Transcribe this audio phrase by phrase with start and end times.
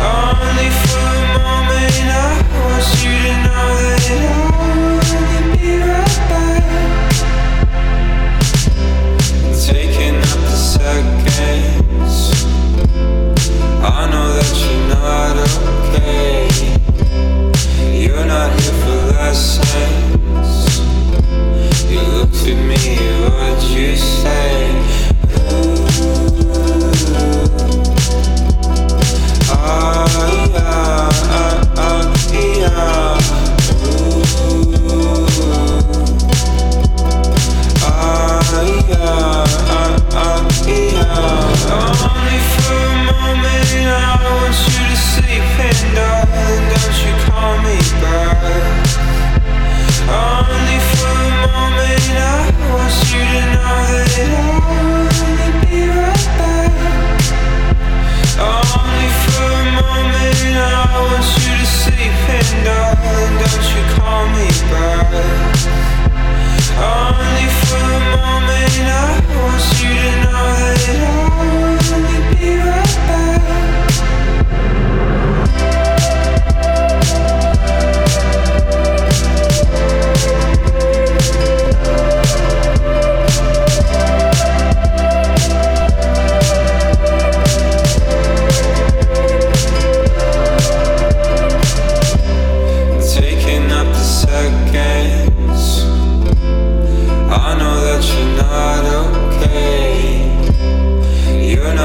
[0.00, 4.47] Only for a moment I want you to know that I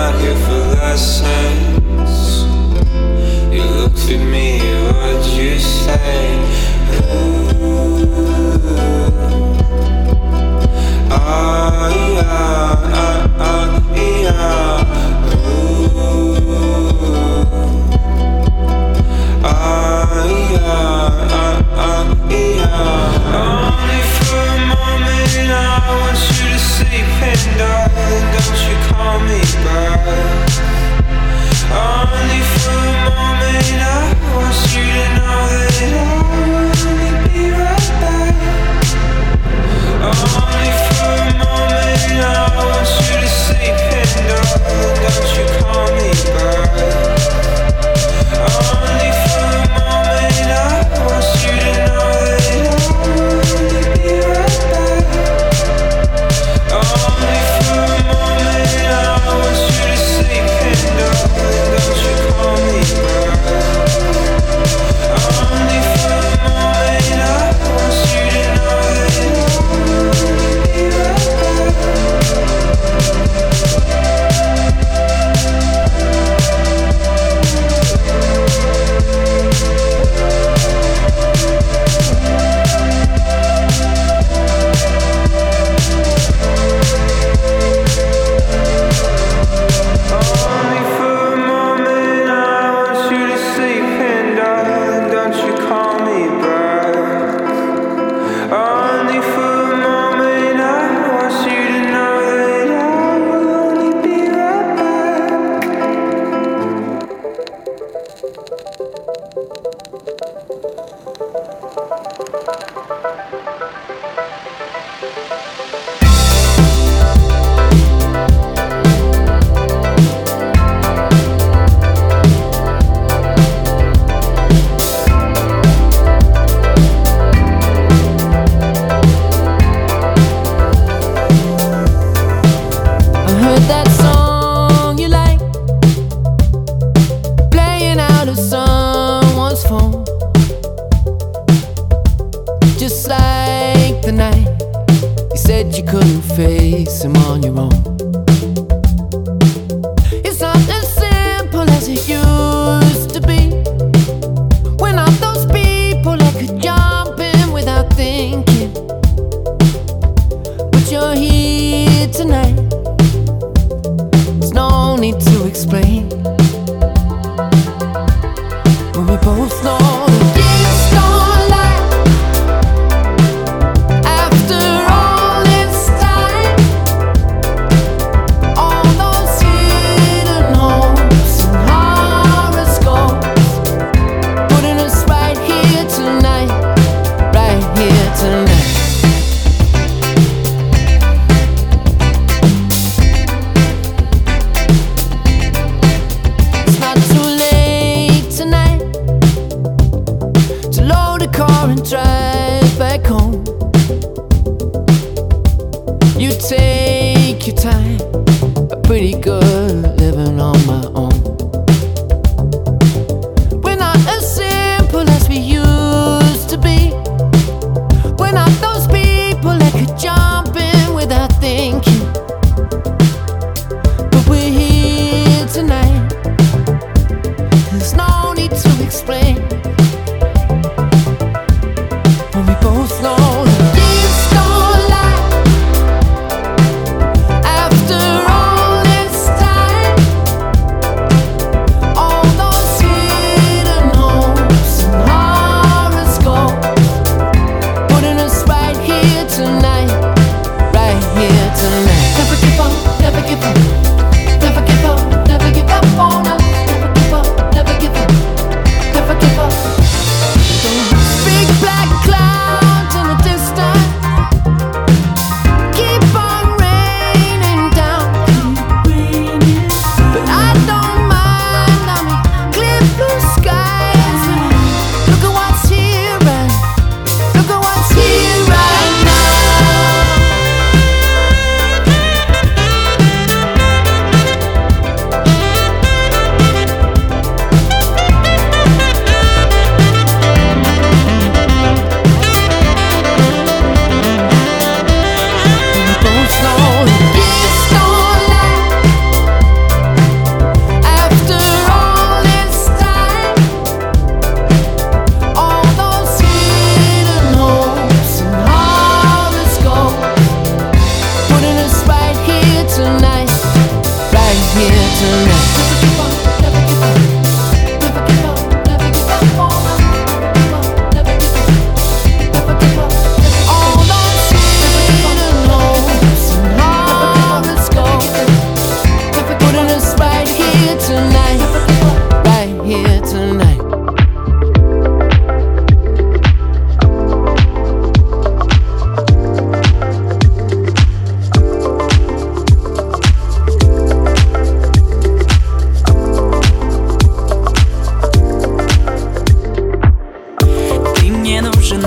[0.04, 2.44] not here for lessons.
[3.54, 6.44] You looked at me, What'd you say?
[7.16, 8.33] Ooh.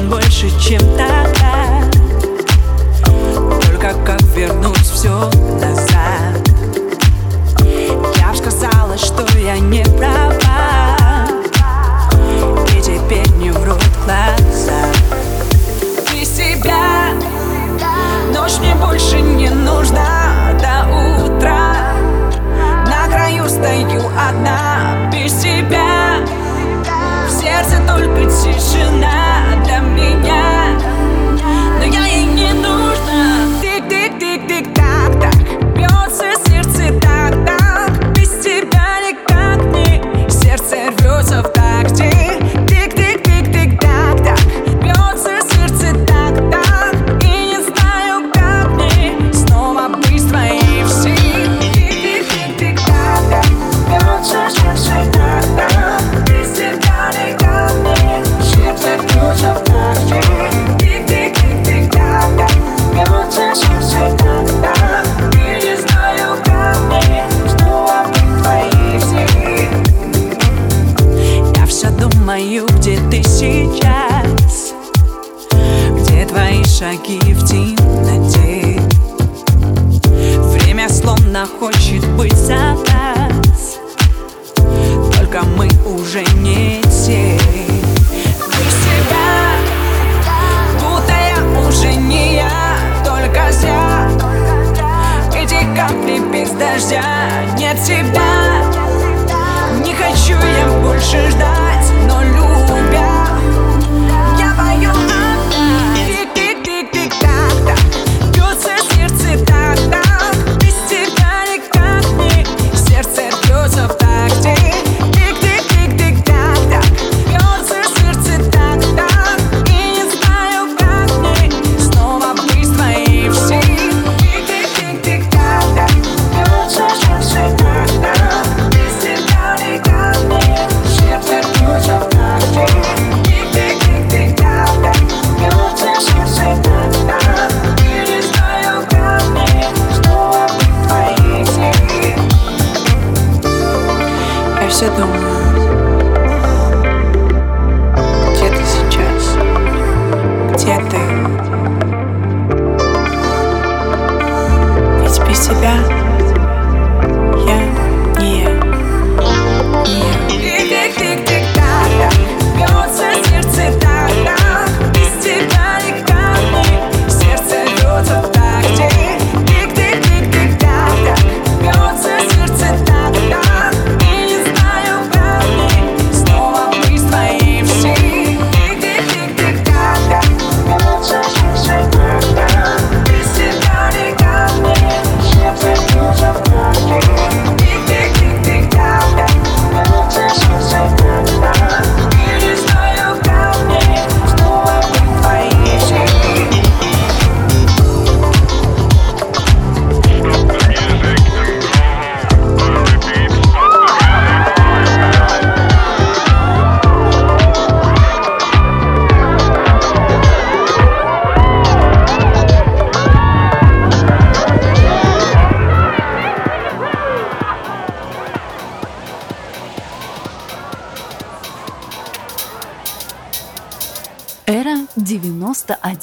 [0.01, 1.06] больше, чем так.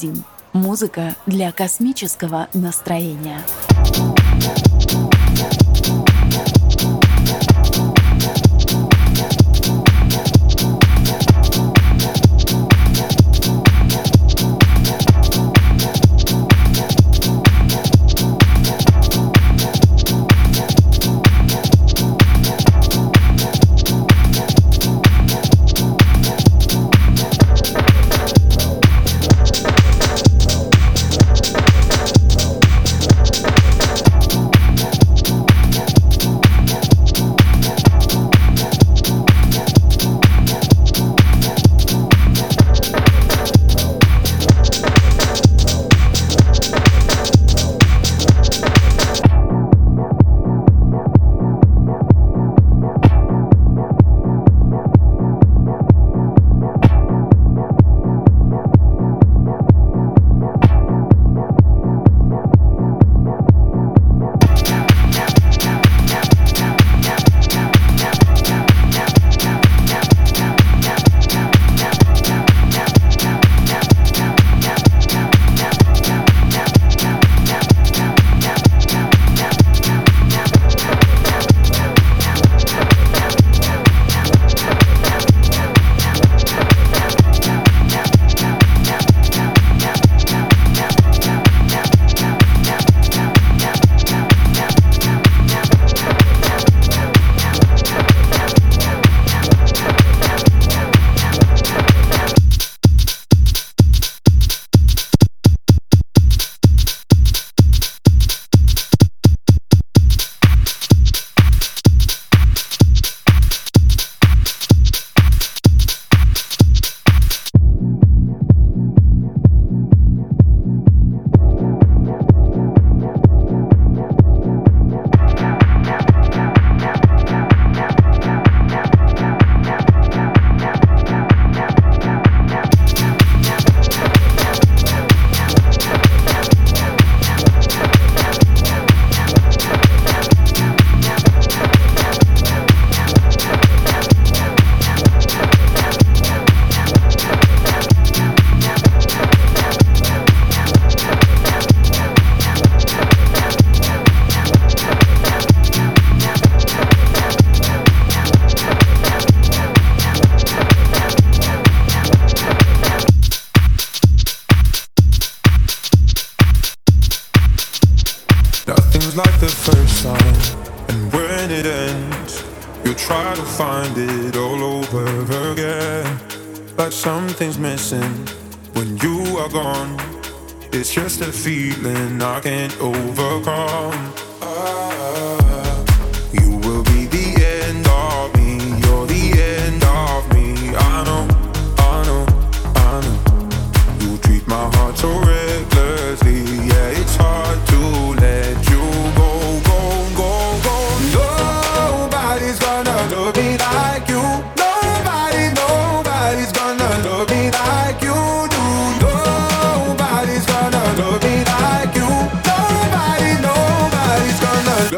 [0.04, 0.24] 91.
[0.54, 3.42] Музыка для космического настроения.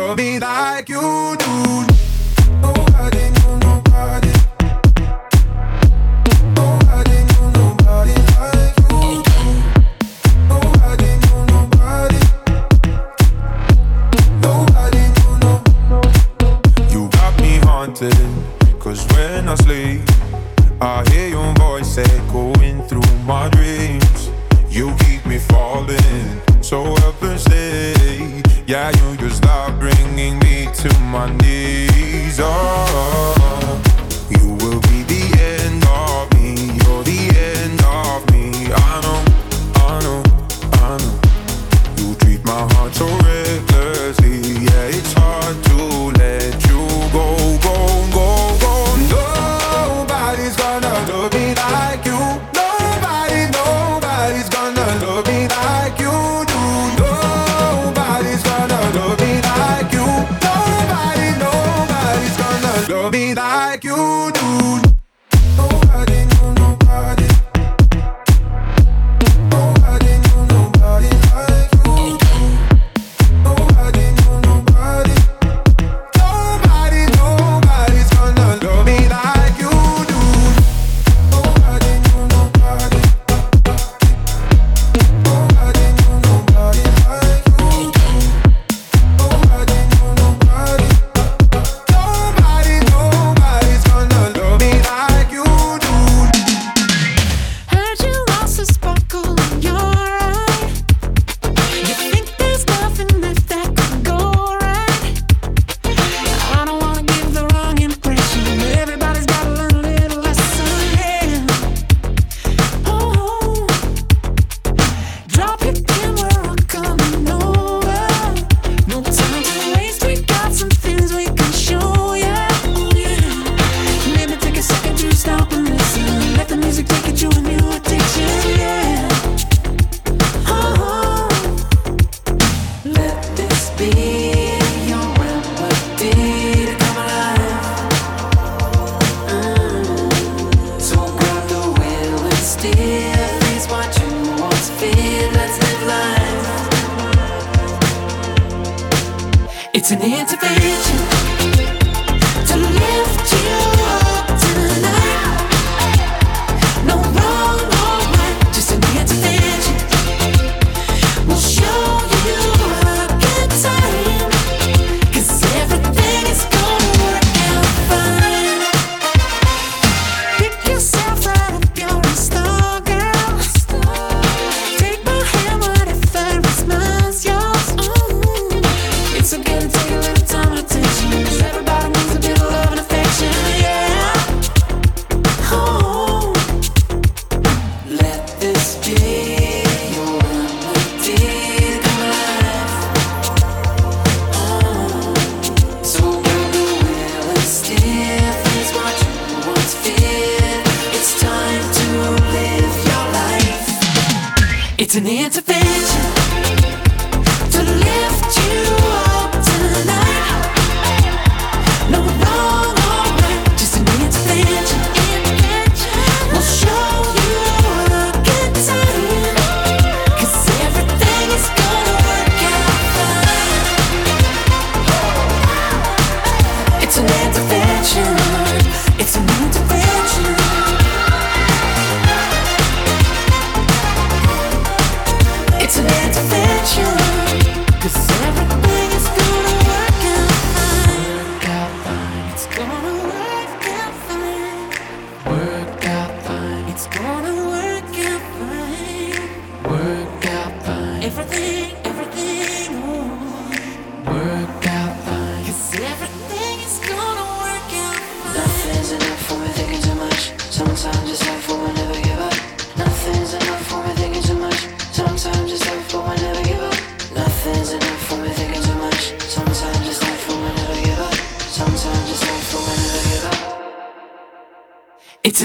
[0.08, 1.75] love me like you do.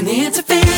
[0.03, 0.70] It's an intervention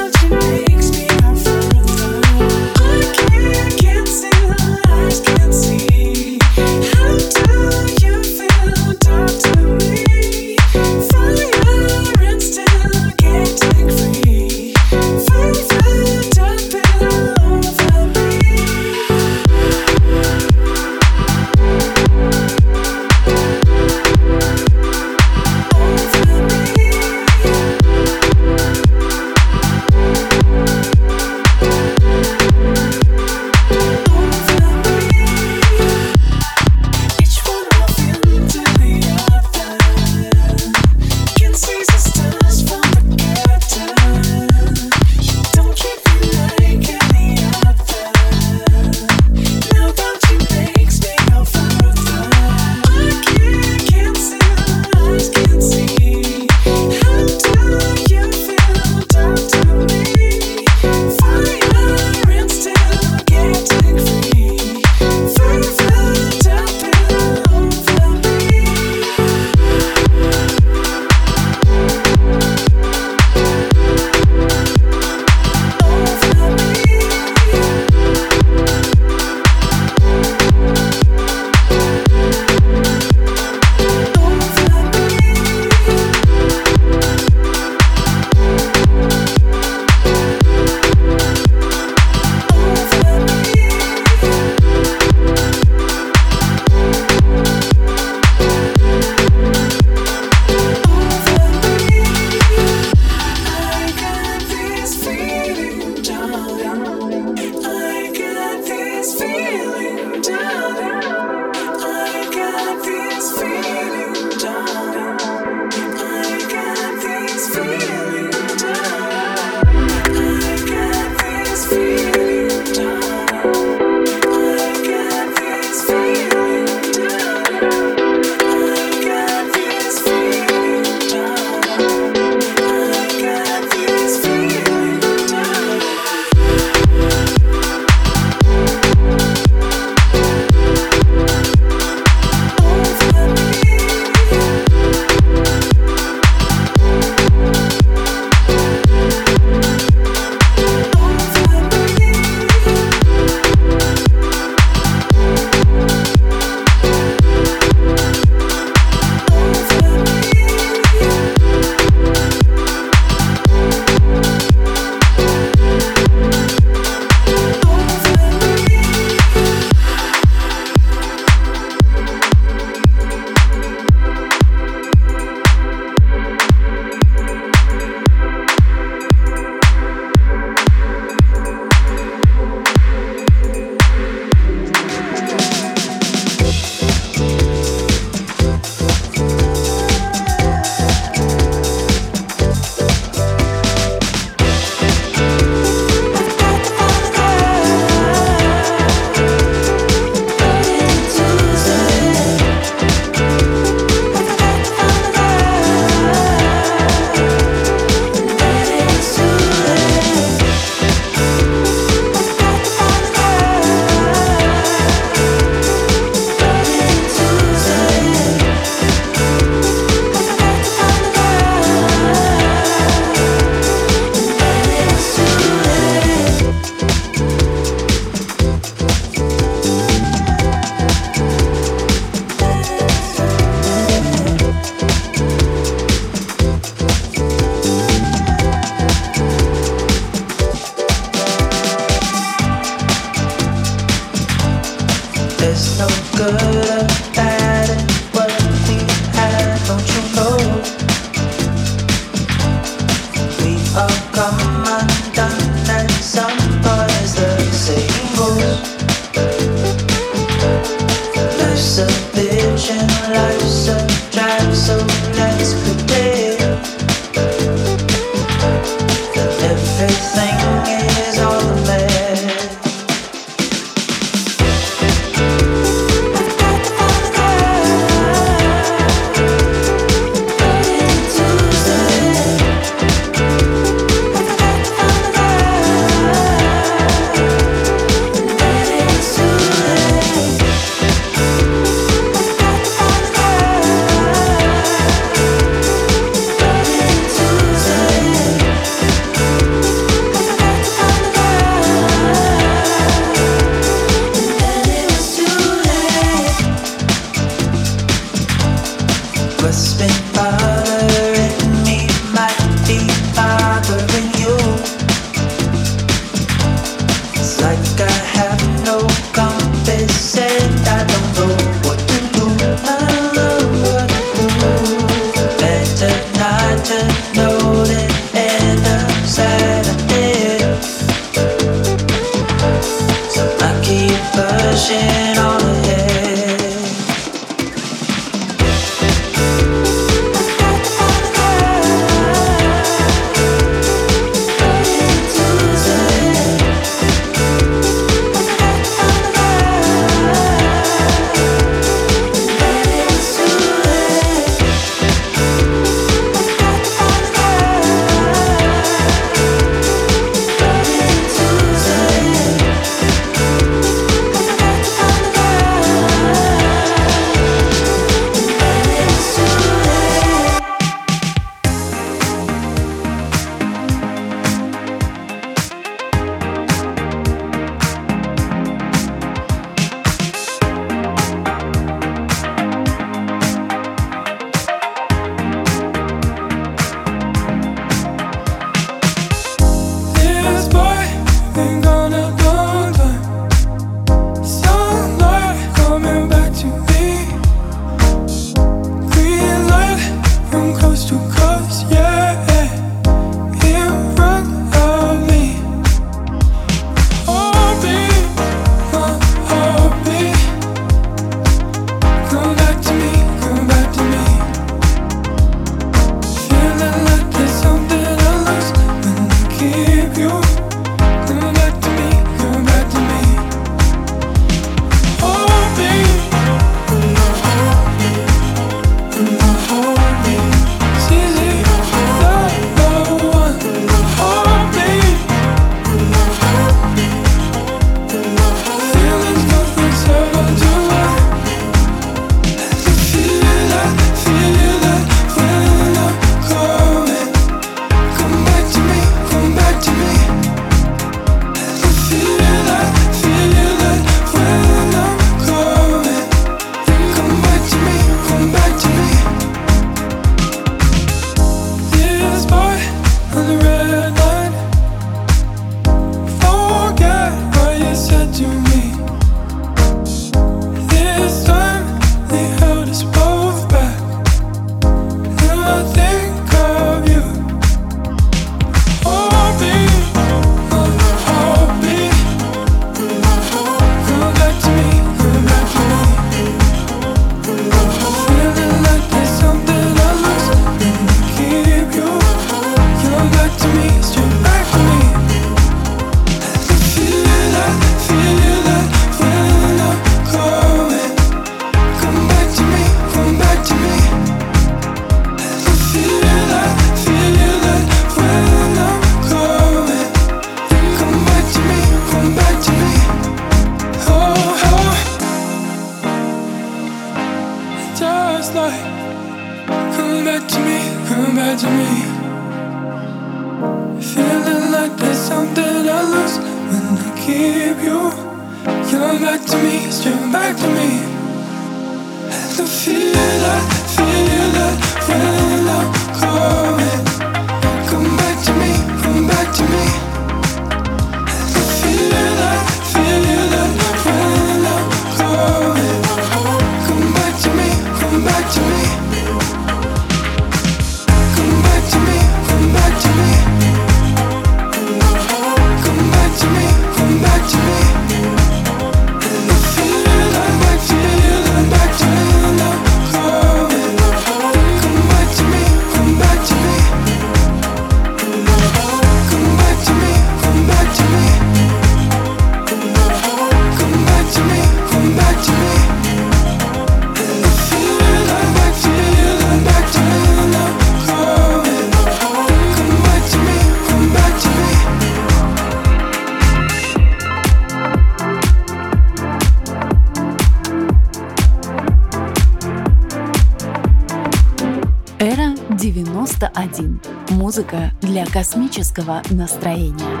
[597.30, 600.00] Музыка для космического настроения.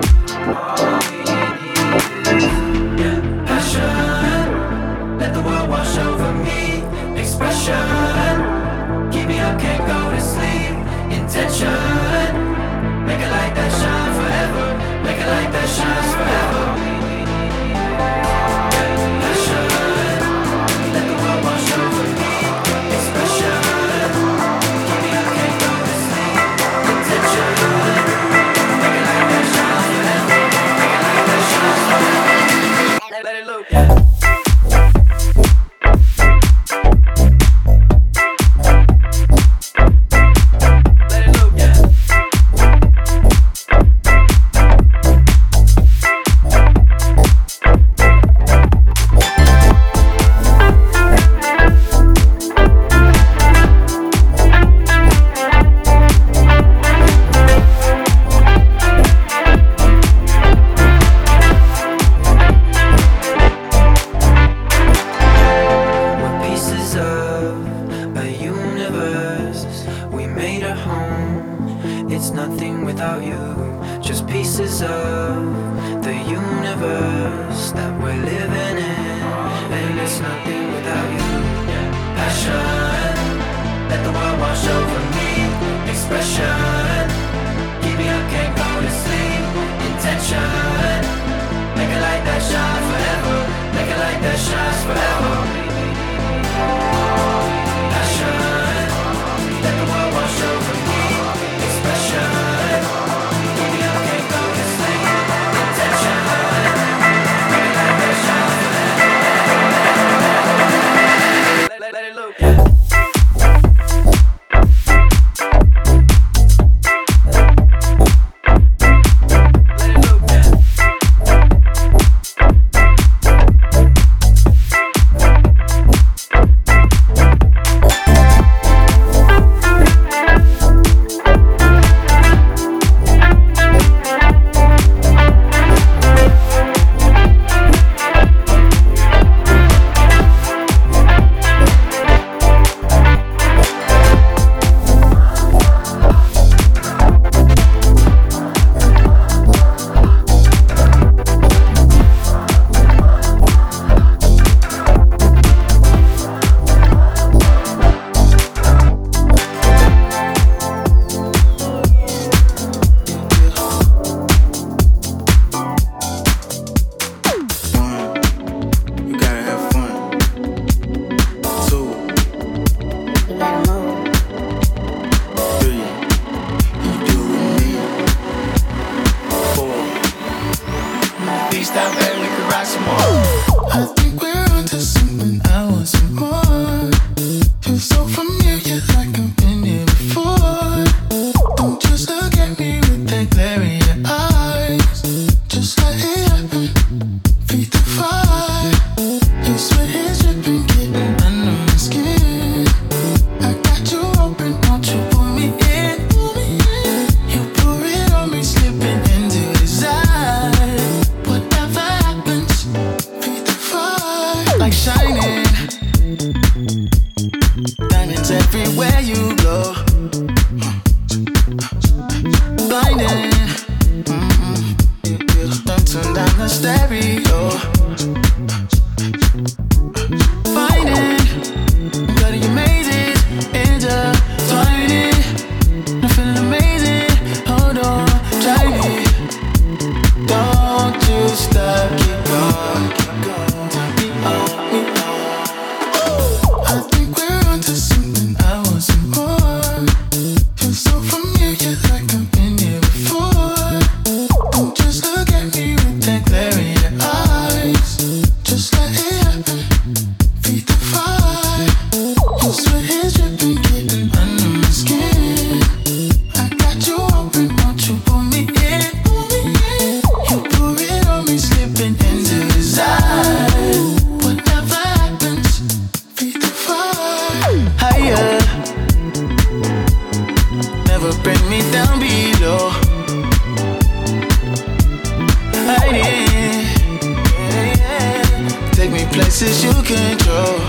[289.12, 290.60] Places you control.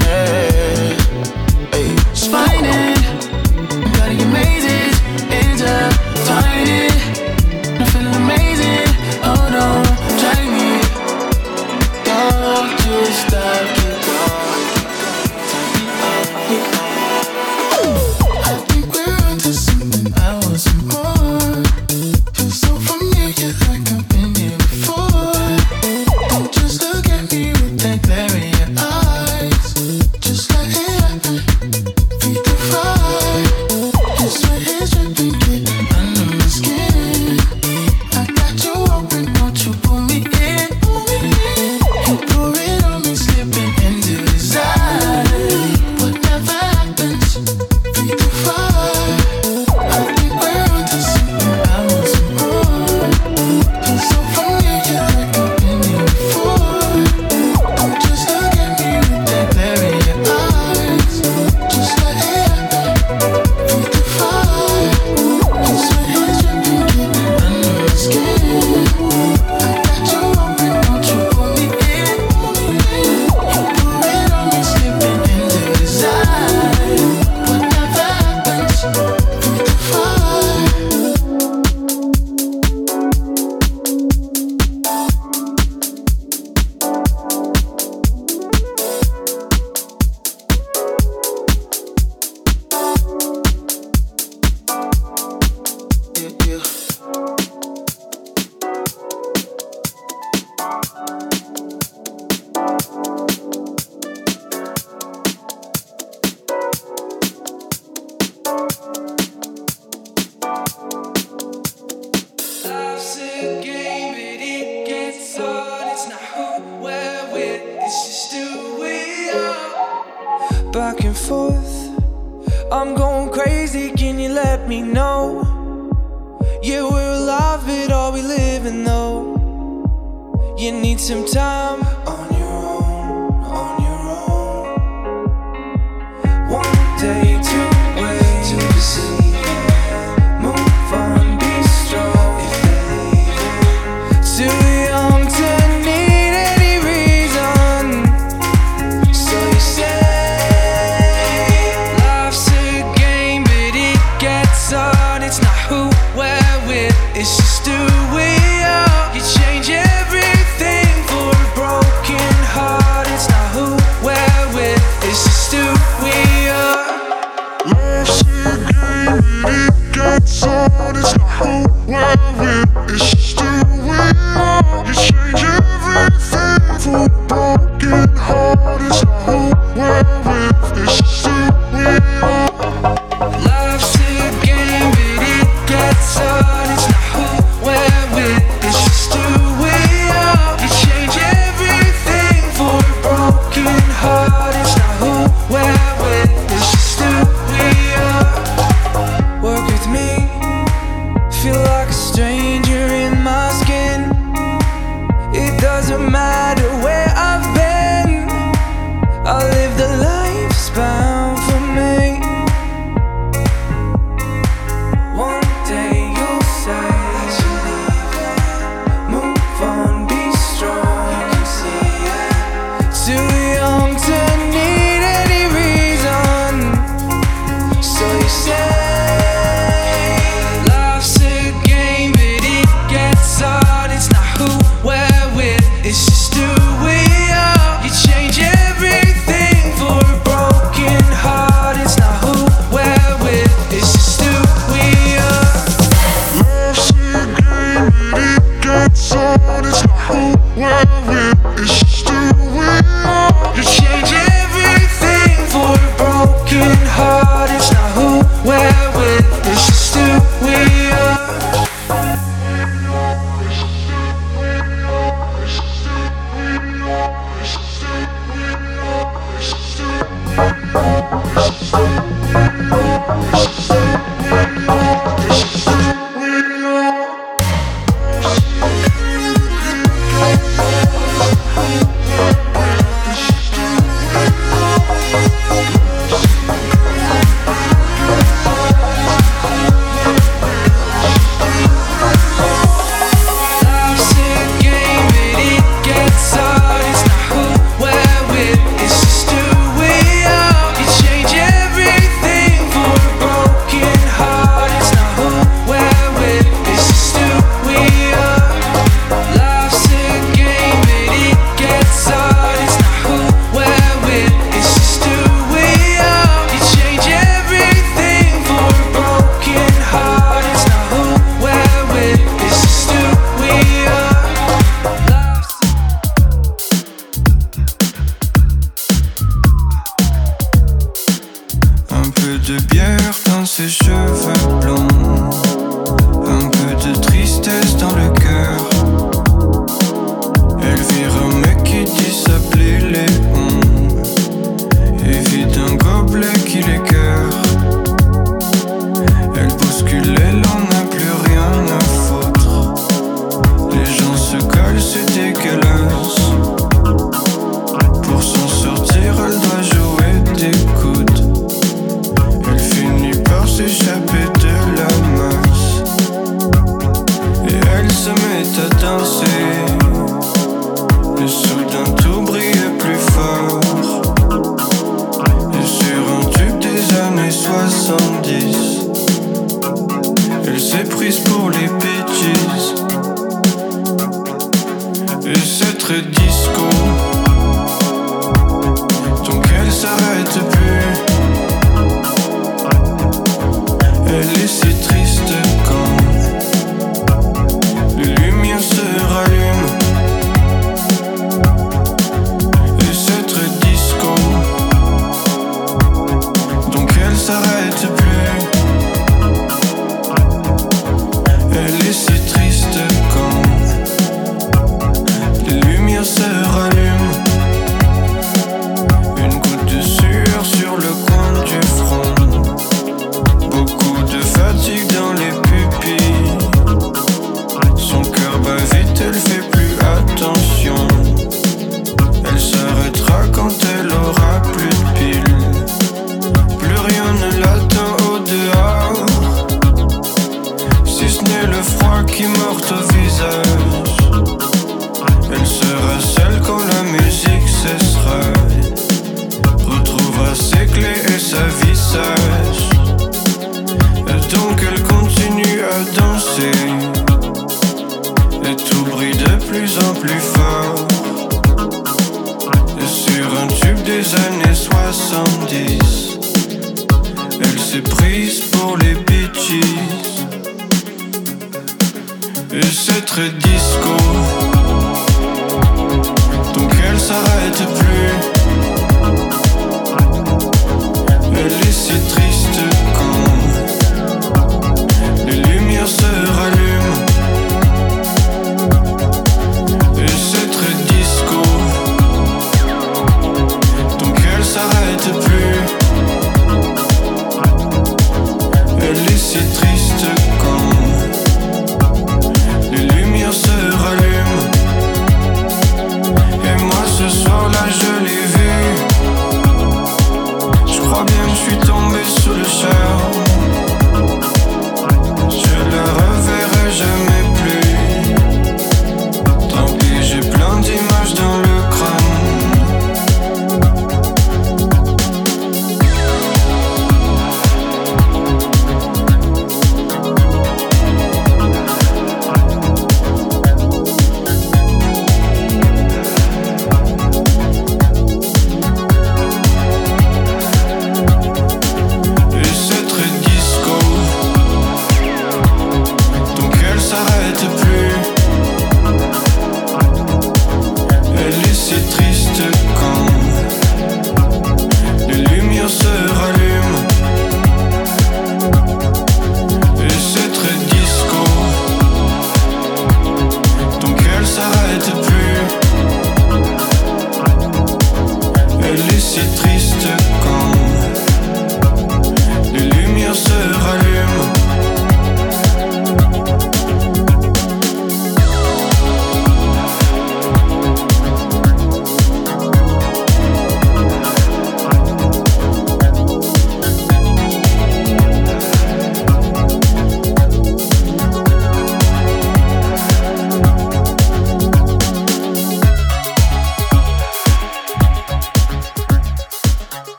[0.00, 0.26] Yeah.
[0.26, 0.51] Hey.